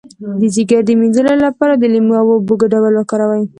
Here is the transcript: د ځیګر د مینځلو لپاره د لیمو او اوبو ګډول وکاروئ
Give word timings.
د 0.39 0.41
ځیګر 0.55 0.81
د 0.85 0.89
مینځلو 0.99 1.33
لپاره 1.45 1.73
د 1.77 1.83
لیمو 1.93 2.13
او 2.21 2.27
اوبو 2.35 2.53
ګډول 2.61 2.93
وکاروئ 2.95 3.43